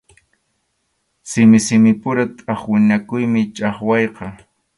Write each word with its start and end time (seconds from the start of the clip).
Simi 1.29 1.59
simipura 1.65 2.23
tʼaqwinakuymi 2.37 3.41
chʼaqwayqa. 3.55 4.25